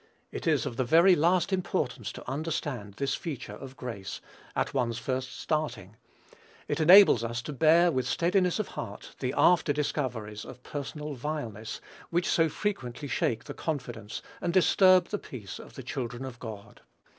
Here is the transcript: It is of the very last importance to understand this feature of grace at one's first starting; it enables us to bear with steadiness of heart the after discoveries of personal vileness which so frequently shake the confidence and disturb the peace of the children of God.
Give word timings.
It 0.31 0.47
is 0.47 0.65
of 0.65 0.77
the 0.77 0.83
very 0.83 1.15
last 1.15 1.53
importance 1.53 2.11
to 2.13 2.27
understand 2.27 2.95
this 2.95 3.13
feature 3.13 3.53
of 3.53 3.77
grace 3.77 4.19
at 4.55 4.73
one's 4.73 4.97
first 4.97 5.39
starting; 5.39 5.95
it 6.67 6.79
enables 6.79 7.23
us 7.23 7.43
to 7.43 7.53
bear 7.53 7.91
with 7.91 8.07
steadiness 8.07 8.57
of 8.57 8.69
heart 8.69 9.15
the 9.19 9.31
after 9.37 9.71
discoveries 9.73 10.43
of 10.43 10.63
personal 10.63 11.13
vileness 11.13 11.81
which 12.09 12.27
so 12.27 12.49
frequently 12.49 13.07
shake 13.07 13.43
the 13.43 13.53
confidence 13.53 14.23
and 14.41 14.53
disturb 14.53 15.09
the 15.09 15.19
peace 15.19 15.59
of 15.59 15.75
the 15.75 15.83
children 15.83 16.25
of 16.25 16.39
God. 16.39 16.81